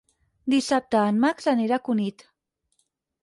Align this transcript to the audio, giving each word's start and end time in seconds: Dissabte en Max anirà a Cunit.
Dissabte 0.53 1.01
en 1.09 1.19
Max 1.25 1.49
anirà 1.53 1.77
a 1.81 1.85
Cunit. 1.89 2.25